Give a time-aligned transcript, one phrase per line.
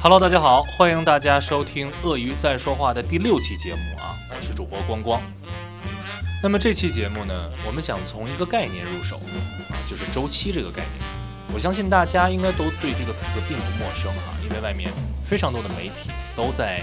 [0.00, 5.20] Hello，大家好，欢迎大家收听《鳄鱼在说话》的第六期节目啊，我是主播光光。
[6.40, 9.16] 那么这期节目呢，我们想从一个概念入手
[9.70, 11.04] 啊，就是周期这个概念。
[11.52, 14.88] 我相信大家应该都对这个词并不陌生哈，因为外面
[15.24, 16.78] 非常多的媒体都在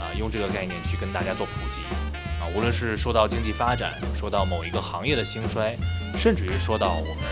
[0.00, 1.82] 啊用这个概念去跟大家做普及
[2.40, 5.76] 啊，无论是说到经济发展，说到某一个行业的兴衰，
[6.16, 7.24] 甚至于说到我们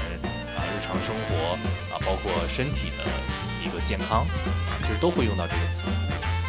[0.55, 1.55] 啊日常生活
[1.95, 3.05] 啊，包括身体的
[3.65, 4.27] 一个健康
[4.69, 5.87] 啊，其实都会用到这个词。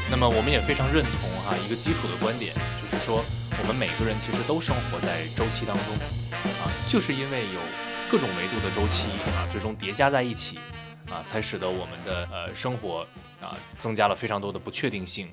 [0.10, 3.24] 那么我们也非常认同哈一个基础的观点，就是说
[3.62, 5.86] 我们每个人其实都生活在周期当中
[6.62, 7.60] 啊，就是因为有
[8.12, 9.08] 各种维度的周期
[9.38, 10.60] 啊，最终叠加在一起
[11.10, 13.08] 啊，才使得我们的呃生活
[13.42, 15.32] 啊增加了非常多的不确定性。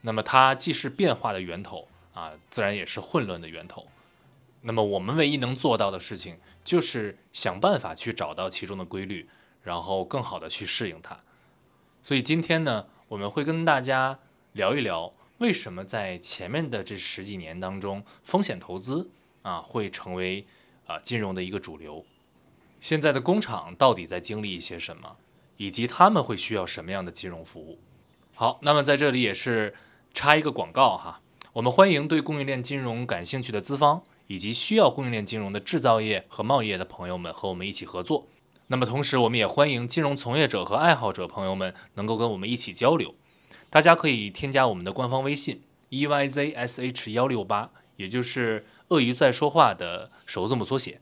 [0.00, 3.86] 那么它既是变化的源头啊，自然也是混乱的源头。
[4.60, 9.28] 那么我们唯一能做到的事情，就是想办法去找到其中的规律，
[9.62, 11.18] 然后更好的去适应它。
[12.02, 14.18] 所以今天呢，我们会跟大家
[14.52, 19.10] 聊一聊，为什么在前面的这十几年当中，风险投资
[19.42, 20.46] 啊会成为
[20.86, 22.04] 啊金融的一个主流。
[22.80, 25.16] 现在的工厂到底在经历一些什么，
[25.56, 27.78] 以及他们会需要什么样的金融服务？
[28.34, 29.74] 好，那么在这里也是
[30.14, 31.20] 插一个广告哈，
[31.54, 38.28] 我们欢迎对供应链金融感兴趣的资方以及需要供应链金融的制造业和贸易业的朋友们和我们一起合作。
[38.68, 43.14] 那么同时，我们也欢迎金融从业者和爱好者朋友们能够跟我们一起交流。
[43.70, 51.00] 大家可以添加我们的官方微信 e y z s h 幺六八，也就是鳄鱼在说话的首字母缩写。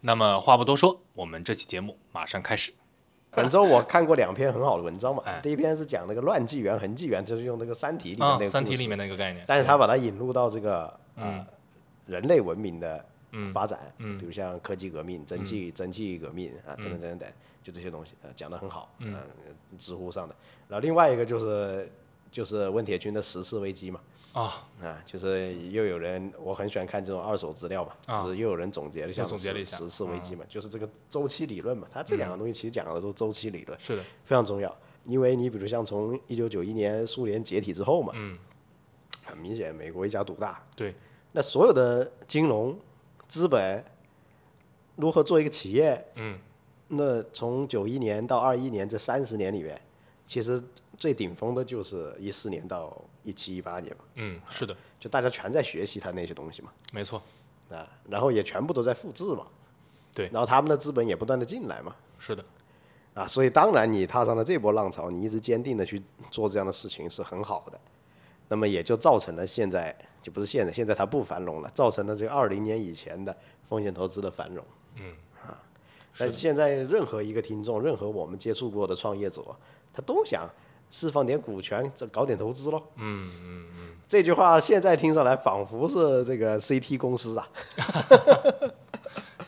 [0.00, 2.72] 那么话不多说，我们这期节目马上开始。
[3.36, 11.46] 本周我看过两篇很好的文章嘛哎，第一篇是讲那个乱纪元、恒纪元，就是用那个《三体》里面啊，那个《三体》里面那个概念，但是他把它引入到这个嗯呃
[12.06, 13.04] 人类文明的嗯
[13.52, 14.16] 发展，嗯。
[14.18, 19.14] 比如像科技革命、蒸汽蒸汽革命啊等等等等等，就这些东西呃讲得很好，嗯。
[19.14, 19.22] 呃
[19.78, 20.34] 知乎上的。
[20.68, 21.90] 然后另外一个就是
[22.30, 24.00] 就是温铁军的十次危机嘛，
[24.32, 28.22] 啊，啊，就是又有人，我很喜欢看这种二手资料嘛，啊。
[28.22, 29.76] 就是又有人总结了，一下总结了一下。
[29.76, 34.74] 嗯十次危机嘛，就是这个周期理论嘛，它这两个东西其实讲的都是周期理论，是的，非常重要。
[35.04, 38.36] 因为你比如像从一九九一年苏联解体之后嘛，嗯，
[39.24, 40.92] 很明显美国一家独大，对，
[41.30, 42.76] 那所有的金融
[43.28, 43.84] 资本
[44.96, 46.38] 如何做一个企业，嗯，
[46.88, 49.80] 那从九一年到二一年这三十年里面，
[50.26, 50.62] 其实
[50.96, 56.72] 最顶峰的就是一四年到一七一八年嘛，嗯，是的，就大家全在学习他那些东西嘛。
[56.92, 57.20] 没错，
[57.70, 59.46] 啊，然后也全部都在复制嘛。
[60.14, 61.94] 对然后他们的资本也不断的进来嘛。
[62.18, 62.44] 是的，
[63.12, 67.78] 啊，所以当然你踏上了这波浪潮，你一直坚定的去做这样的事情是很好的。
[68.48, 74.64] 那么也就造成了现在就不是现在，现在它不繁荣了，造成了这个二零年以前的风险投资的繁荣。
[74.96, 75.12] 嗯，
[75.44, 75.62] 啊，
[76.16, 79.42] 但是现在任何一个听众，任何我们接触过的创业者，
[79.92, 80.48] 他都想
[80.90, 82.82] 释放点股权，这搞点投资咯。
[82.96, 87.48] 嗯嗯嗯，这句话现在听上来仿佛是这个 CT 公司啊，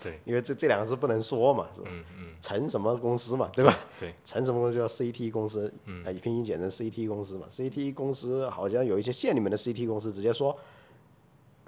[0.03, 1.89] 对，因为这这两个字不能说嘛，是吧？
[1.91, 3.77] 嗯嗯，成什么公司嘛，对吧？
[3.99, 7.47] 对，成什么公司叫 CT 公司，嗯啊，以拼音简称 CT 公司嘛。
[7.51, 10.57] CT 公司好像有一些县里面的 CT 公司直接说，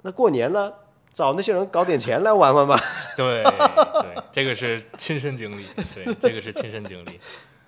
[0.03, 0.73] 那过年了，
[1.13, 2.79] 找那些人搞点钱来玩玩吧，
[3.17, 5.65] 对对，这个是亲身经历，
[5.95, 7.19] 对， 这个是亲身经历，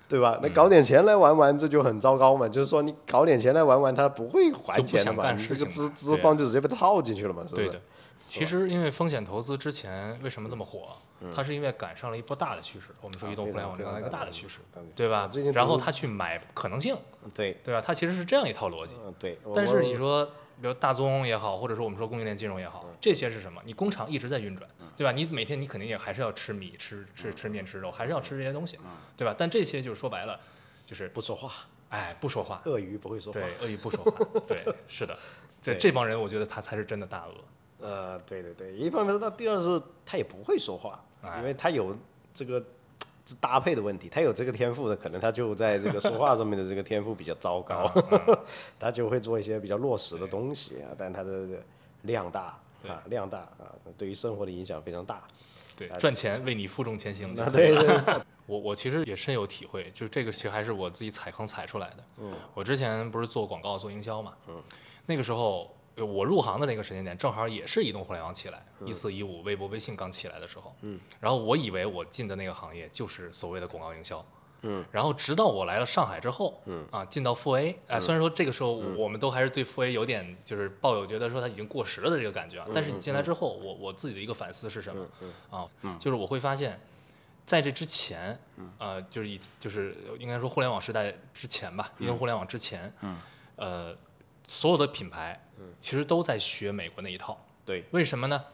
[0.08, 0.38] 对吧？
[0.38, 2.48] 嗯那搞点钱来玩玩，这就很糟糕嘛。
[2.48, 7.66] 就是说你搞点钱来玩玩，他不会还钱的嘛，这个资资方就直接被套进去了嘛，是不是？
[7.66, 7.80] 对的。
[8.28, 10.96] 其实，因为风险投资之前为什么这么火？
[11.20, 14.58] 嗯它是因为赶上了一波大的趋势，我们说移动互联网这样一个大的趋势，
[14.94, 15.30] 对吧？
[15.54, 16.94] 然后他去买可能性，
[17.32, 17.80] 对，对吧？
[17.80, 18.96] 它其实是这样一套逻辑。
[19.02, 19.38] 嗯，对。
[19.54, 20.26] 但是你说，
[20.60, 23.62] 比如大宗也好，或者说我们说供应链金融也好，这些是什么？
[23.64, 25.12] 你工厂一直在运转，对吧？
[25.12, 28.78] 你每天你肯定也还是要吃米、吃吃吃面、吃肉，还是要吃这些东西，
[29.16, 29.34] 对吧？
[29.38, 30.38] 但这些就是说白了，
[30.84, 31.52] 就是不说话，
[31.88, 33.40] 哎不说话，鳄鱼不会说话。
[33.40, 34.10] 对，鳄鱼不说话，
[34.46, 35.16] 对，是的，
[35.62, 37.34] 这对这帮人，我觉得他才是真的大鳄。
[37.84, 41.38] 呃，对对对，一方面是他，第二是他也不会说话，哎。
[41.38, 41.94] 因为他有
[42.32, 42.58] 这个
[43.26, 48.38] 这搭配的问题，他有这个天赋的，可能他就在这个说话上面的这个天赋比较糟糕，嗯
[48.80, 51.46] 他就会做一些比较落实的东西啊，但他的
[52.02, 52.58] 量大
[52.88, 55.22] 啊，量大啊，对于生活的影响非常大。
[55.76, 57.34] 对，赚钱为你负重前行。
[57.34, 58.04] 对对，
[58.46, 61.96] 我我其实也深有体会，就这个其实还是我自己踩坑踩出来的。
[62.18, 64.62] 嗯，我之前不是做广告做营销嘛，嗯，
[65.06, 74.24] 那个时候呃我入行的那个时间点，正好也是移动互联网起来，一四一五，微博、微信刚起来的时候，嗯，然后我以为我进的那个行业就是所谓的广告营销。
[74.66, 76.86] 嗯，然后直到我来了上海之后，嗯。
[76.90, 85.06] 啊，进到富 A，哎，虽然说这个时候我们都还是对富 A 有点就是抱有觉得说它已经过时了的这个感觉啊，但是你进来之后，我我自己的一个反思是什么？
[85.50, 85.68] 啊，
[85.98, 86.80] 就是我会发现，
[87.44, 88.40] 在这之前，
[88.78, 93.20] 呃，就是以就是应该说互联网时代之前吧，移动互联网之前，嗯。
[93.56, 93.94] 呃，
[94.46, 95.40] 所有的品牌
[95.80, 97.38] 其实都在学美国那一套。
[97.64, 98.44] 对，为什么呢？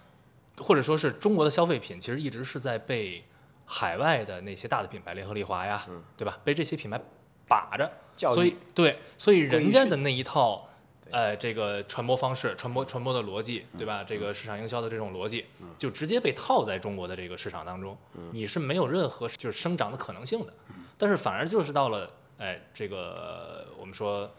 [0.58, 3.24] 或者说是中国的消费品，其实一直是在被
[3.64, 5.84] 海外的那些大的品牌，联合利华呀，
[6.16, 6.38] 对吧？
[6.44, 7.00] 被这些品牌
[7.48, 10.68] 把着，所以对，所以人家的那一套，
[11.10, 14.04] 呃，这个传播方式、传播传播的逻辑，对吧？
[14.04, 15.46] 这个市场营销的这种逻辑，
[15.78, 17.96] 就直接被套在中国的这个市场当中，
[18.32, 20.52] 你是没有任何就是生长的可能性的。
[20.98, 24.30] 但是反而就是到了，哎，这个我们说。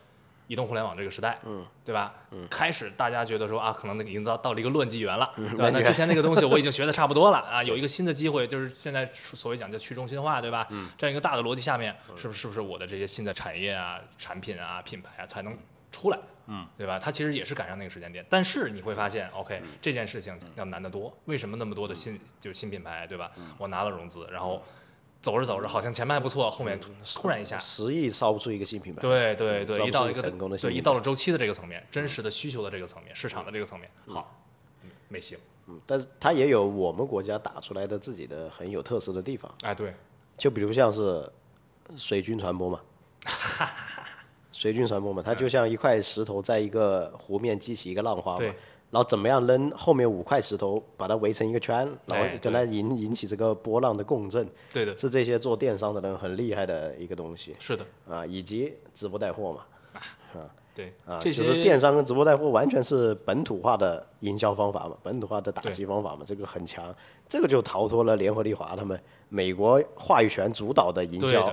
[0.51, 2.13] 移动互联网这个时代，嗯，对吧？
[2.31, 10.68] 嗯，开始大家觉得说啊，可能那个已经到到了一个乱纪元了，那之前那个东西我已经学的差不多了 啊，有一个新的机会，就是现在所谓讲叫去中心化，对吧？
[10.71, 15.57] 嗯，这样一个大的逻辑下面，是不是是不是我的这些新的产业啊、产品啊、品牌啊才能
[15.89, 16.19] 出来？
[16.48, 17.00] 嗯，对吧？
[17.00, 21.15] 它其实也是赶上那个时间点，但是你会发现，OK，这件事情要难得多。
[21.25, 23.31] 为什么那么多的新就是新品牌，对吧？
[23.57, 24.62] 我拿了融资，然后
[25.21, 27.59] 走着走着好像前面还不错，后面突突然一下。
[27.59, 29.01] 十亿烧不出一个新品牌。
[29.01, 34.41] 对对对，一到一个成功的新对，一到了周期的这个层面，真实的需求的这个层面，市场的这个层面，好，
[34.83, 35.38] 嗯没行，
[35.68, 39.94] 嗯，但是它也有我们国家打出来的自己的很有特色的地方，哎，对，
[40.38, 41.29] 就比如像是
[41.97, 42.81] 水军传播嘛，
[44.51, 48.38] 水军传播嘛，它就像一块石头在一个湖面激起一个浪花嘛。
[48.39, 48.53] 对，
[48.91, 57.55] 然后怎么样扔后面五块石头把它围成一个圈，然后哎跟它引引起这个波浪的共振，对的，是这些做电商的人很厉害的一个东西。
[57.57, 59.61] 是的，啊，以及直播带货嘛，
[60.33, 66.83] 啊 对啊，这些就是电商跟直播带货完全是本土化的营销方法嘛，本土化的打击方法嘛，这个很强，
[67.27, 71.44] 这个就逃脱了联合利华他们美国话语权主导的营销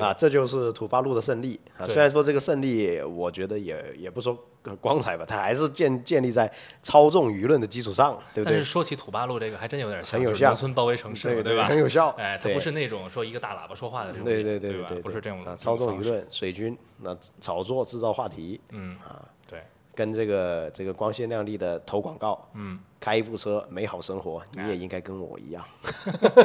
[0.00, 1.58] 啊，这就是土八路的胜利。
[1.78, 1.86] 啊。
[1.86, 6.50] 虽然说这个胜利，我觉得也也不说很光彩吧，它还是建建立在
[6.82, 8.54] 操纵舆论的基础上，对不对？
[8.56, 11.64] 但是说起土八路这个，还真有点像很有像是农村包围城市嘛，对吧？
[11.64, 12.08] 很有效。
[12.18, 19.62] 哎，它不是那种说一个大喇叭说话的这种对力，对对对，不是这种啊，操纵舆论、水军，那炒作、制造话题，嗯啊，对，
[19.94, 25.64] 跟这个这个光鲜亮丽的投广告，嗯，开一部车，美好生活，你也应该跟我一样。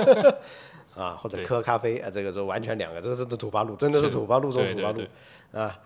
[0.96, 4.06] 啊，或者喝咖啡啊，这个就完全两个，这是这土八路，真的是。
[4.06, 5.02] 是土八路中对土八路
[5.52, 5.80] 啊，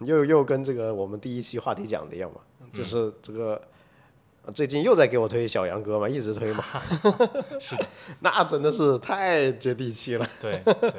[0.00, 2.68] 又又跟这个我们第一期话题讲的一样嘛，嗯。
[2.72, 3.60] 就是这个
[4.46, 6.64] 呃最近又在给我推小杨哥嘛，一直推嘛，
[7.60, 7.76] 是。
[7.76, 7.86] 的，
[8.20, 10.90] 那真的是太接地气了，对对，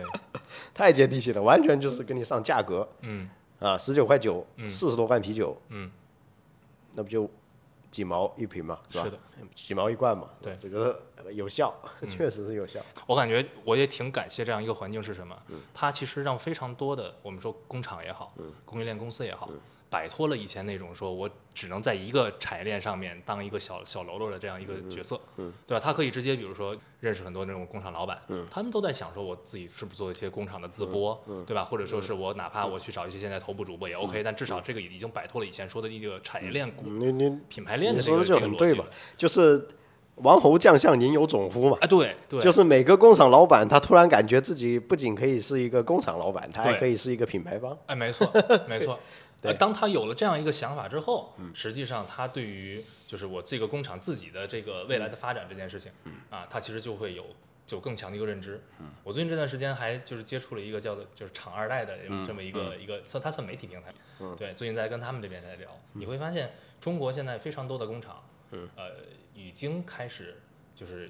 [0.73, 2.87] 太接地气了，完全就是给你上价格。
[3.01, 3.29] 嗯。
[3.57, 5.89] 啊，十九块九，四十多罐啤酒，嗯，
[6.95, 7.29] 那不就
[7.91, 9.17] 几毛一瓶嘛，是吧？
[9.53, 11.01] 几毛一罐嘛，对嗯这个
[11.33, 11.73] 有效，
[12.09, 12.79] 确实是有效。
[13.07, 15.35] 我感觉我也挺感谢这样一个环境是什么？
[15.49, 18.33] 嗯它其实让非常多的我们说工厂也好，
[18.65, 19.49] 供应链公司也嗯好，
[19.89, 25.19] 摆脱了以前那种说我只能在一个产业链上面当一个小小喽啰的这样一个嗯角色，
[25.65, 25.79] 对吧？
[25.79, 31.63] 他可以直接比如说认识很多那种工厂老板，嗯他们都在想说我自己是不是做一些工厂的自播，嗯对吧？
[31.63, 38.93] 或者说是我哪怕我去找一些现在头部主播也 OK，但至少这个已经摆脱了以前说的一个产业链股你你品牌链的这个这个很对吧逻辑了？
[39.25, 39.67] 就是
[40.17, 41.77] 王侯将相宁有种乎嘛。
[41.81, 47.75] 啊，对对，就是每个工厂老板，他突然感觉自己不仅可以是一个工厂老板，他还可以是一个品牌方。
[47.87, 48.31] 哎，没错，
[48.69, 48.99] 没错。
[49.41, 49.51] 对。
[49.51, 56.13] 嗯呃，当他有了这样一个想法之后，实际上他对于就是我这个工厂自己的这个未来的发展这件事情，嗯。
[56.29, 57.23] 啊，他其实就会有
[57.67, 58.61] 就更强的一个认知。
[59.03, 63.93] 我最近这段时间还就是接触了一个叫做就是厂二代的嗯这么一个一个算它算媒体平台，
[64.37, 68.23] 对，最近在跟他们这边在聊，你会发现中国现在非常多的工厂，
[68.75, 68.95] 呃，
[69.33, 70.35] 已经开始
[70.73, 71.09] 就是。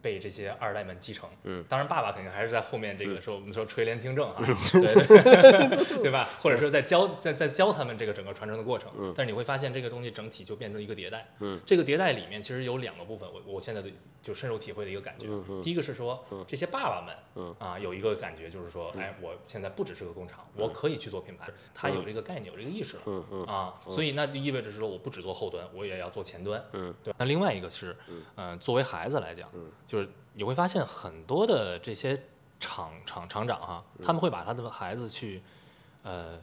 [0.00, 4.36] 被这些二代们继承，嗯，当然爸爸肯定还是在后面这个说我们说垂帘听政啊，
[4.72, 6.28] 对对 对吧？
[6.40, 9.12] 或者说在教在在教他们这个整个传承的过程，嗯。
[9.16, 13.90] 但是你会发现这个东西整体就变成一个迭代，嗯，这个迭代里面其实有两个部分，我我现在的
[14.22, 15.26] 就深入体会的一个感觉，
[15.62, 17.56] 第一个是说这些爸爸们，嗯。
[17.58, 23.44] 啊有一个感觉就是说，哎，我现在不只是个工厂，我可以去做品牌，他有这个概念，有这个意识了，嗯嗯。
[23.44, 27.12] 啊，所以那就意味着是说我不只做后端，我也要做前端，嗯，对。
[27.18, 27.96] 那另外一个是，
[28.36, 29.48] 嗯、作为孩子来讲，
[29.88, 32.16] 就是你会发现很多的这些
[32.60, 35.42] 厂厂厂长哈、他们会把他的孩子去，
[36.02, 36.38] 呃，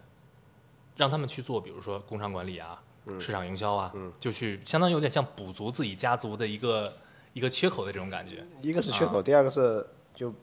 [0.98, 2.82] 让他们去做，比如说工商管理啊、
[3.20, 6.92] 市场营销啊，就去相当于有点像补足自己家族的一个
[7.34, 8.44] 一个缺口的这种感觉。
[8.62, 10.34] 一个是缺口，第二个是就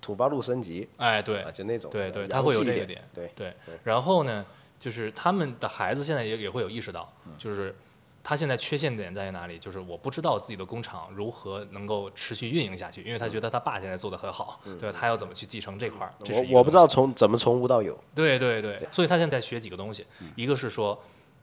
[0.00, 4.44] 土八路升级哎，对啊，，就那种对对，他会有一点这个点，对，对，然后呢，
[4.78, 7.74] 就是他们的孩子现在也也会有意识到，嗯就是
[8.24, 9.58] 他现在缺陷点在于哪里？
[9.58, 14.96] 就是我不知道自己的工厂如何能够持续运营下去，因为他觉得他爸现在做的很好，对吧？
[14.98, 16.14] 他要怎么去继承这块儿？
[16.30, 16.86] 我我不知道。
[16.86, 21.00] 从怎么从无到有，对对对，所以他现在在学几个东西，嗯一个是说。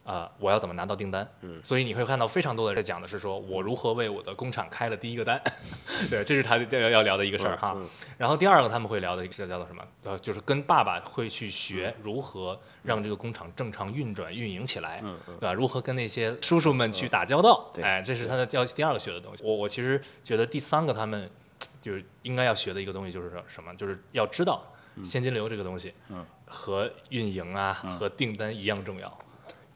[0.10, 1.28] 啊、我要怎么拿到订单？
[1.42, 5.40] 嗯所以你会看到非常多的人在讲的是说，我如何为我的工厂开了第一个单，
[6.10, 7.78] 对，这是他要要聊的一个事儿哈。
[8.18, 9.84] 然后第二个他们会聊的一个是叫做什么？
[10.06, 15.00] 呃，就是跟爸爸会去学如何让这个工厂正常运转、运营起来，
[15.40, 15.54] 对吧？
[15.54, 17.70] 如何跟那些叔叔们去打交道？
[17.84, 19.44] 哎，这是他的要第二个学的东西。
[19.44, 21.30] 我我其实觉得第三个他们
[21.82, 23.72] 就是应该要学的一个东西就是什么？
[23.76, 24.66] 就是要知道
[25.04, 25.94] 现金流这个东西，
[26.46, 29.20] 和运营啊和订单一样重要。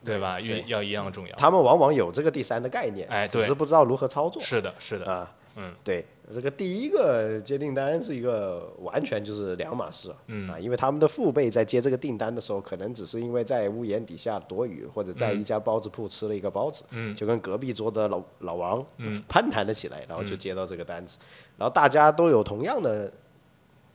[0.03, 0.39] 对吧？
[0.41, 1.35] 运要一样重要。
[1.35, 4.41] 他们往往有这个第三的概念，哎，只是不知道如何操作。
[4.41, 5.05] 是的，是的。
[5.11, 10.49] 啊，嗯，对，这个第一个接订单是一个完全就是两码事，嗯。
[10.49, 18.85] 啊，因为他们的父辈在接这个订单的时候，可能只是因为在屋檐底下躲雨，或者在一家包子铺吃了一个包子，嗯，就跟隔壁桌的老老王
[19.27, 21.17] 攀谈了起来，然后就接到这个单子，
[21.57, 23.11] 然后大家都有同样的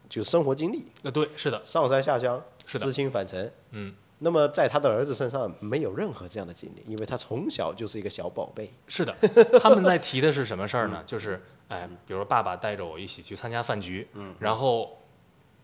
[0.09, 3.93] 就生活经历，呃，对，是的，上山下乡，是的，知青返城，嗯。
[4.21, 8.69] 那么在他的儿子身上没有任何这样的经历，因为他从小就是一个小宝贝。
[8.89, 9.15] 是的，
[9.63, 11.03] 他们在提的是什么事儿呢？
[11.07, 14.99] 就是哎，比如爸爸带着我一起去参加饭局，嗯，然后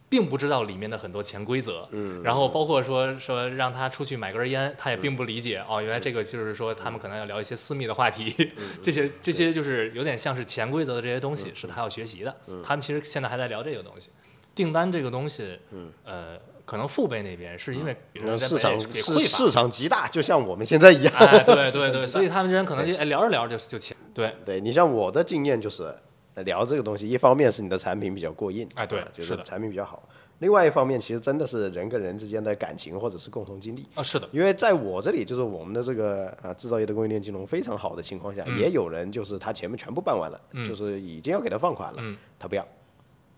[0.09, 12.37] 并不知道里面的很多潜规则，嗯，然后包括说说让他出去买根烟，他也并不理解哦，原来这个就是说他们可能要聊一些私密的话题， 这些这些就是有点像是潜规则的这些东西是他要学习的。
[12.63, 14.11] 他们其实现在还在聊这个东西，
[14.55, 16.39] 订单这个东西，嗯，呃。
[16.65, 17.97] 可能父辈那边是因为
[18.39, 21.13] 市场市市场极大，就像我们现在一样。
[21.15, 23.97] 哎，对 对对，所以他们这人可能就哎聊着聊着就就钱。
[24.15, 25.95] 对对，你像我的经验就是
[26.37, 30.03] 聊这个东西，一方面是你的产品比较过硬，哎对，就是产品比较好；
[30.39, 34.03] 另外一方面，其实真的是人跟人之间的感情或者是共同经历啊。
[34.03, 42.03] 是的，因为在我这里，就是我们的这个啊制造业的供应链金融非常好的情况下，也有人就是他前面全部办完了，就是已经要给他放款了，
[42.39, 42.67] 他不要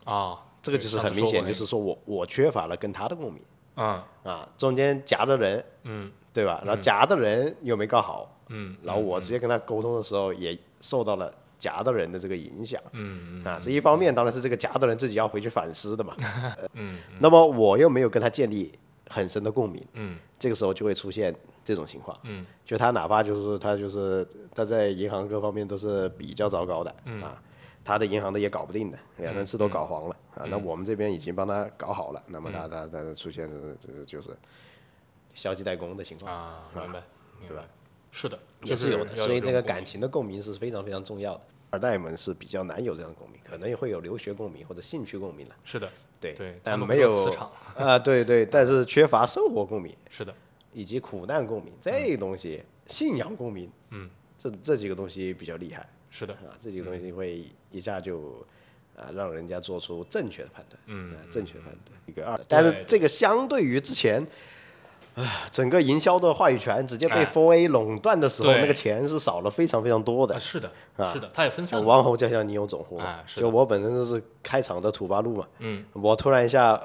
[0.04, 0.38] 啊。
[0.66, 3.40] 这个就是很明显，就是说我我缺乏了跟他的共鸣，
[3.76, 6.60] 嗯啊，中间夹的人，嗯，对吧？
[6.66, 16.16] 然后夹的人又没搞好，嗯，然后我直接跟他沟通的时候也受到了夹的人的这个影响，嗯啊，这一方面当然是这个夹的人自己要回去反思的嘛，
[16.74, 18.72] 嗯，那么我又没有跟他建立
[19.08, 26.90] 很深的共鸣，嗯，这个时候就会出现这种情况，嗯，就他哪怕就是他就是他在银行各方面都是比较糟糕的，
[27.22, 27.40] 啊。
[27.86, 30.44] 他的银行的也搞不定的，两三次都搞黄了啊！
[30.48, 34.36] 那我们这边已经帮他搞好了，那么他他他出现的这就是
[35.36, 37.00] 消极怠工的情况啊，明白，
[37.46, 37.64] 对吧？
[38.10, 39.16] 是的，也是有的。
[39.16, 41.40] 所以这个感情的共鸣是非常非常重要的。
[41.70, 45.54] 二代们是比较难有这样的共鸣，可能也会有留学共鸣或者兴趣共鸣了。
[45.62, 45.88] 是的，
[46.20, 49.94] 对对，但没有磁场啊，对对，但是缺乏生活共鸣。
[50.10, 50.34] 是的，
[50.72, 55.86] 以及苦难共鸣这东西，信仰共鸣，嗯，这这几个东西比较厉害。
[56.18, 58.42] 是的啊，这几个东西会一下就
[58.96, 62.00] 啊让人家做出正确的判断，嗯，正确的判断。
[62.06, 64.26] 一个二，但是这个相对于之前
[65.14, 70.40] 啊，整个营销的话语权直接被 Four A 垄断的时候，那个钱是少了非常非常多的。
[70.40, 70.72] 是的，
[71.12, 71.84] 是的，它也分散。
[71.84, 73.18] 王侯将相宁有种乎嘛？
[73.26, 76.82] 就我本身就是开场的土八路嘛，嗯，我突然一下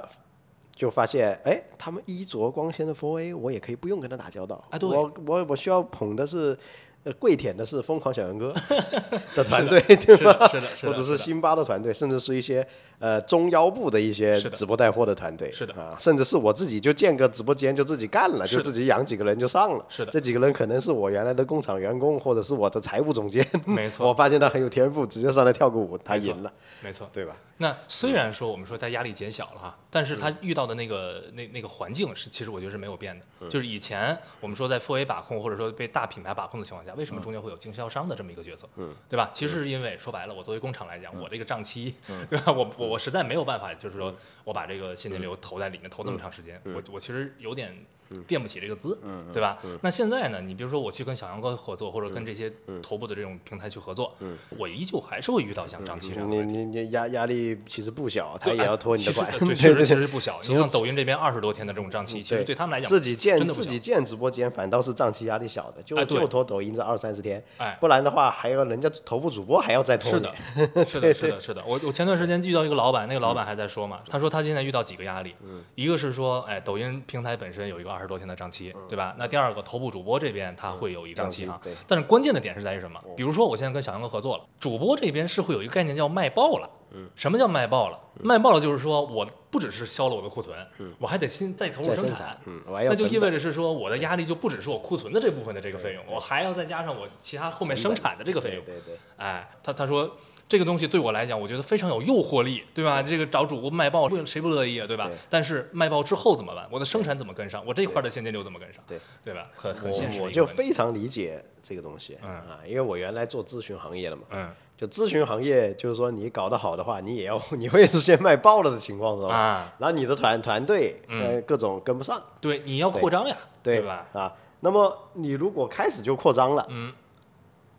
[0.76, 4.62] 就发现，哎，他们衣着光鲜的 Four A，我也可以不用跟他打交道。
[4.70, 6.58] 啊，对，我我我需要捧的是。
[7.04, 8.54] 呃，跪舔的是疯狂小杨哥
[9.36, 10.48] 的团队，对吧？
[10.48, 12.66] 是的，是的，或者是辛巴的团队，甚至是一些
[13.00, 19.86] 呃中腰部的一些直播带货的团队，是的啊，甚至是我自己就建个直播间就自己干了，就自己养几个人就上了。
[19.90, 23.44] 是的，这几个人可能是我原来的工厂员工，或者是我的财务总监。
[23.66, 26.54] 没错， 我发现他很有天赋，直接上来跳个舞，他赢了。
[26.82, 27.36] 没错，对吧？
[27.58, 33.26] 那虽然说我们说他压力减小了哈，但是他遇到的那个那那个环境是，其实我觉得是没有变的。
[33.50, 38.68] 就是以前我们说在富 A 把控或者说被大品牌把控的情况下，为什么中间会有经销商的这么一个角色？
[38.76, 39.30] 嗯，对吧？
[39.34, 41.96] 其实是因为说白了，我作为工厂来讲，我这个账期，
[42.30, 42.52] 对吧？
[42.52, 47.86] 我我我实在没有办法，就是说我把这个现金流投在里面投那么长时间，我我其实有点。
[48.28, 49.00] 垫不起这个资，
[49.32, 49.58] 对吧？
[49.82, 50.42] 那现在呢？
[50.42, 52.52] 你比如说我去跟小杨哥合作，或者跟这些
[52.82, 54.16] 头部的这种平台去合作，
[54.58, 56.44] 我依旧还是会遇到像张琪这样的。
[56.44, 59.32] 你你你压压力其实不小，他也要拖你的 管。
[59.40, 60.40] 对，确实确实 不小。
[60.42, 67.44] 你像抖音这边二十多天的这种账期，其实对他们来讲，自己建自己建直播间反倒是账期压力小的，就就拖抖音这二三十天。
[67.58, 70.12] 哎，不然的话还要人家头部主播还要再拖。
[70.12, 70.34] 是的，
[70.86, 71.64] 是的，是的，是的。
[71.66, 75.36] 我我前段时间遇到一个老板，那个老板还在说嘛，他说他现在遇到几个压力，
[75.76, 78.74] 一个是说，哎，抖音平台本身有一个二十多天的账期。
[78.90, 79.16] 对吧？
[79.18, 83.00] 那第二个头部主播这边他会有一账期啊，但是关键的点是在于什么？
[83.16, 86.70] 比如说我现在跟小杨哥合作了，主播这边是会有一个概念叫卖爆了。
[86.94, 88.00] 嗯，什么叫卖爆了？
[88.20, 90.58] 卖爆了就是说我不只是销了我的库存，
[91.00, 98.66] 我还得新再投入生产，嗯，那就意味着是说我的压力就不只是我库存的这部分的这个费用，我还要再加上我其他后面生产的这个费用。
[98.66, 98.98] 对对。
[99.18, 100.18] 哎，他他说。
[100.52, 103.02] 这个东西对我来讲，我觉得非常有诱惑力，对吧？
[103.02, 105.06] 这个找主播卖爆，不谁不乐意啊，对吧？
[105.08, 106.68] 对但是卖爆之后怎么办？
[106.70, 107.66] 我的生产怎么跟上？
[107.66, 108.84] 我这一块的现金流怎么跟上？
[108.86, 109.48] 对对吧？
[109.56, 110.46] 很很现实我我就。
[110.46, 119.36] 非常理解这个东西，嗯啊，因为我原来做咨询行业的嘛，嗯就咨询行业，就是说你搞得好的话，你也要 你会出现卖爆了的情况，知道吧？
[119.38, 124.06] 啊，然后你的团团队嗯呃各种跟不上，对，你要扩张呀，对吧？
[124.12, 126.92] 啊，那么你如果开始就扩张了，嗯，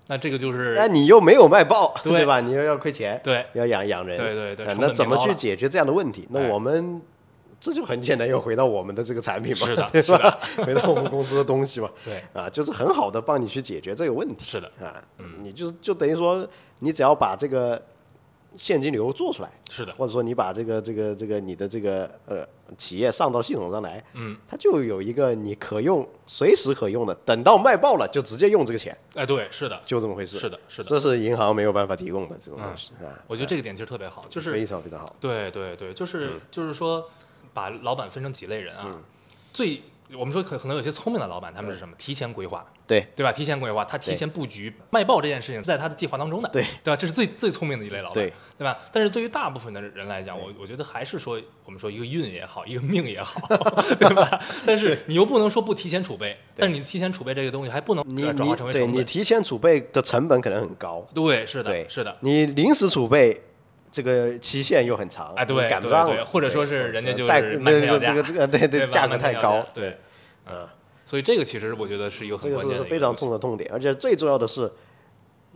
[0.09, 2.13] 那这个就是那你又没有卖爆，对。
[2.13, 2.41] 对吧？
[2.41, 3.47] 你又要亏钱，对。
[3.55, 6.23] 要养养人，对对对那怎么去解决这样的问题？
[6.25, 6.29] 哎。
[6.31, 7.01] 那我们
[7.61, 9.83] 这就很简单，又回到我们的这个产品嘛，是的
[10.19, 10.39] 吧？
[10.67, 14.45] 回到我们公司的东西嘛， 对，啊，就是很好的帮你去解决这个问题。
[14.45, 15.01] 是的，啊，
[15.41, 16.47] 你就就等于说，
[16.81, 17.81] 你只要把这个
[18.57, 30.39] 现金流做出来，是的，或者说你把这个这个这个你的这个呃企业上到系统上来，嗯，它就有一个你可用随时可用的，等到卖爆了就直接用这个钱，哎，对，是的，就这么回事。
[30.39, 30.89] 是的，是的。
[30.89, 35.15] 这是银行没有办法提供的这种东西啊，我觉得这个点其实特别好，就是非常非常好。
[35.21, 37.09] 对对对，就是、嗯就是说，
[37.53, 38.99] 把老板分成几类人啊。
[39.53, 39.83] 最
[40.19, 41.95] 我们说可可能有些聪明的老板，他们是什么？
[41.99, 43.33] 提前规划，对对吧？
[43.33, 46.97] 提前规划，他提前布局，卖爆这件事情是在他的计划当中的，对对吧？
[46.97, 48.79] 这是最最聪明的一类老板，对对吧？
[48.93, 53.41] 但是对于大部分的人来讲，我我觉得还是说，我们说一个运也好，一个命也好，
[53.99, 54.41] 对吧？
[54.67, 58.93] 但是你又不能说不提前储备，但是你提前储备这个东西还不能你转化成为成本。
[58.93, 62.17] 你提前储备的成本可能很高，对，是的，是的。
[62.21, 63.41] 你临时储备
[63.93, 69.99] 这个期限又很长，哎对赶不上了，或者说是人家就是代卖票价这个这个这个 对对价格太高对，
[70.51, 70.67] 嗯，
[71.05, 74.73] 所以这个其实我觉得是一个这个很关键的是非常痛的痛点，而且最重要的是，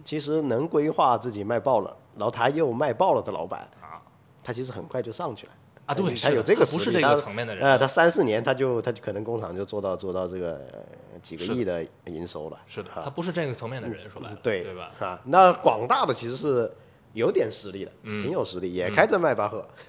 [0.04, 3.98] 其实能规划自己卖爆了，然后他又卖爆了的老板啊，
[4.44, 5.52] 他其实很快就上去了。
[5.86, 12.58] 啊，对，他有这个他不是这个层面的人，呃，他三四年他就他就可能工厂就做到做到这个呃几个亿的营收了。
[12.66, 14.90] 是的，啊他不是这个层面的人，说白了，对对吧？
[14.98, 16.68] 啊，那广大的其实是
[17.16, 18.22] 有点实力的，嗯。
[18.22, 19.66] 挺有实力，也开着迈巴赫，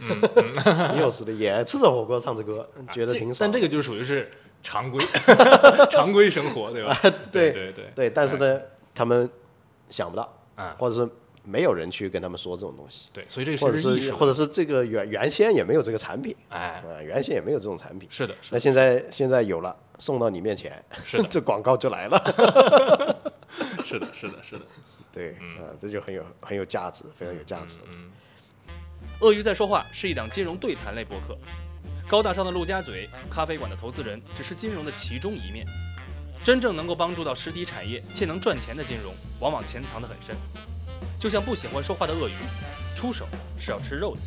[0.92, 3.38] 挺有实力，也吃着火锅唱着歌，觉得挺爽。
[3.40, 4.30] 但这个就属于是
[4.64, 5.06] 常规
[5.92, 6.98] 常规生活，对吧？
[7.32, 8.60] 对对对，对，但是呢，
[8.96, 9.30] 他们
[9.90, 11.10] 想不到，啊，或者是
[11.44, 18.08] 没有人去跟他们说这种东西，对，所以这个或者是或者是这个原原先也没有这个产品，哎，啊，原先也没有这种产品。
[18.12, 21.28] 是的，是那现在现在有了，送到你面前，是的。
[21.30, 22.18] 这广告就来了。
[23.84, 24.62] 是的，是的，是的。
[25.18, 27.78] 对，呃，这就很有很有价值，非常有价值。
[27.90, 28.12] 嗯，
[29.22, 31.36] 鳄鱼在说话是一档金融对谈类播客，
[32.08, 35.66] 高大上的陆家嘴咖啡馆的投资人只是金融的其中一面，
[36.44, 40.36] 真正能够帮助到实体产业且能赚钱的金融，往往潜藏得很深。
[41.20, 42.36] 就像不喜欢说话的鳄鱼，
[42.96, 43.26] 出手
[43.58, 44.22] 是要吃肉的。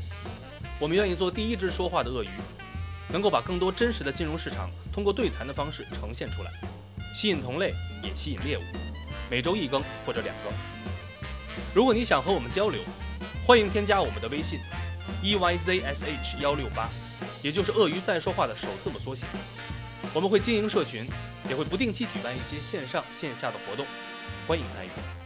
[0.81, 2.31] 我们愿意做第一只说话的鳄鱼，
[3.13, 6.51] 能够把更多真实的金融市场通过对谈的方式呈现出来，
[7.15, 7.73] 吸引同类，
[8.03, 8.63] 也吸引猎物。
[9.31, 10.53] 每周一更或者两更。
[11.73, 12.81] 如果你想和我们交流，
[13.47, 14.59] 欢迎添加我们的微信
[15.23, 16.89] e y z s h 幺六八，
[17.43, 19.25] 也就是鳄鱼在说话的首字母缩写。
[20.13, 21.07] 我们会经营社群，
[21.49, 23.87] 也会不定期举办一些线上线下的活动，
[24.49, 25.20] 欢迎参与。